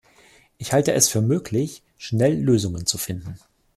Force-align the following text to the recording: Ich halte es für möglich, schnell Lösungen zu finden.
Ich 0.57 0.73
halte 0.73 0.93
es 0.93 1.09
für 1.09 1.21
möglich, 1.21 1.83
schnell 1.99 2.35
Lösungen 2.35 2.87
zu 2.87 2.97
finden. 2.97 3.37